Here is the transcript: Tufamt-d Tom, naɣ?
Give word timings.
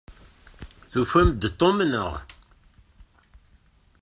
Tufamt-d 0.91 1.43
Tom, 1.59 1.77
naɣ? 1.91 2.11